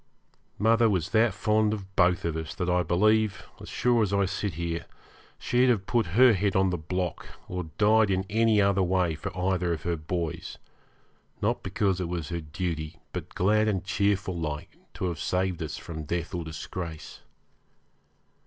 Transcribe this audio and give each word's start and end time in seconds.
Mother 0.57 0.89
was 0.89 1.09
that 1.09 1.31
fond 1.31 1.73
of 1.75 1.95
both 1.95 2.25
of 2.25 2.35
us 2.35 2.55
that 2.55 2.67
I 2.71 2.81
believe, 2.81 3.45
as 3.59 3.69
sure 3.69 4.01
as 4.01 4.11
I 4.11 4.25
sit 4.25 4.55
here, 4.55 4.87
she'd 5.37 5.69
have 5.69 5.85
put 5.85 6.07
her 6.17 6.33
head 6.33 6.55
on 6.55 6.71
the 6.71 6.77
block, 6.79 7.27
or 7.47 7.65
died 7.77 8.09
in 8.09 8.25
any 8.27 8.59
other 8.59 8.81
way 8.81 9.13
for 9.13 9.29
either 9.37 9.71
of 9.73 9.83
her 9.83 9.97
boys, 9.97 10.57
not 11.39 11.61
because 11.61 12.01
it 12.01 12.09
was 12.09 12.29
her 12.29 12.41
duty, 12.41 12.97
but 13.13 13.35
glad 13.35 13.67
and 13.67 13.83
cheerful 13.85 14.35
like, 14.35 14.75
to 14.95 15.05
have 15.05 15.19
saved 15.19 15.61
us 15.61 15.77
from 15.77 16.05
death 16.05 16.33
or 16.33 16.43
disgrace. 16.45 17.19